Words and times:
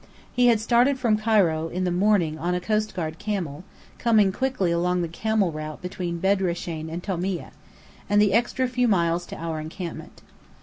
He 0.33 0.47
had 0.47 0.59
started 0.59 0.97
from 0.97 1.15
Cairo 1.15 1.67
in 1.67 1.83
the 1.83 1.91
morning 1.91 2.39
on 2.39 2.55
a 2.55 2.59
coastguard 2.59 3.19
camel, 3.19 3.63
coming 3.99 4.31
quickly 4.31 4.71
along 4.71 5.03
the 5.03 5.07
camel 5.07 5.51
route 5.51 5.79
between 5.79 6.19
Bedrashen 6.19 6.89
and 6.89 7.03
Tomieh, 7.03 7.51
and 8.09 8.19
the 8.19 8.33
extra 8.33 8.67
few 8.67 8.87
miles 8.87 9.27
to 9.27 9.35
our 9.35 9.59
encampment. 9.59 10.23